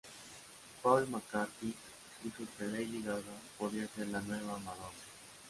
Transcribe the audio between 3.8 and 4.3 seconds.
ser la